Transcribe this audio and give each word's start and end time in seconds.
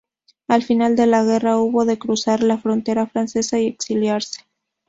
Al 0.47 0.63
final 0.63 0.95
de 0.95 1.05
la 1.05 1.23
guerra 1.23 1.59
hubo 1.59 1.85
de 1.85 1.99
cruzar 1.99 2.41
la 2.41 2.57
frontera 2.57 3.05
francesa 3.05 3.59
y 3.59 3.67
exiliarse. 3.67 4.41